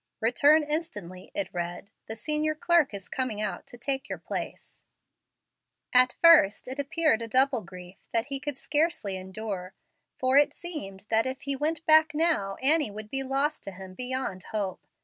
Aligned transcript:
"Return 0.19 0.63
instantly," 0.63 1.29
it 1.35 1.53
read; 1.53 1.91
"the 2.07 2.15
senior 2.15 2.55
clerk 2.55 2.91
is 2.91 3.07
coming 3.07 3.39
out 3.39 3.67
to 3.67 3.77
take 3.77 4.09
your 4.09 4.17
place." 4.17 4.81
At 5.93 6.15
first 6.23 6.67
it 6.67 6.79
appeared 6.79 7.21
a 7.21 7.27
double 7.27 7.61
grief 7.61 7.97
that 8.11 8.25
he 8.25 8.39
could 8.39 8.57
scarcely 8.57 9.15
endure, 9.15 9.75
for 10.17 10.39
it 10.39 10.55
seemed 10.55 11.05
that 11.09 11.27
if 11.27 11.41
he 11.41 11.55
went 11.55 11.85
back 11.85 12.15
now 12.15 12.55
Annie 12.55 12.89
would 12.89 13.11
be 13.11 13.21
lost 13.21 13.61
to 13.65 13.71
him 13.73 13.93
beyond 13.93 14.45
hope. 14.45 14.87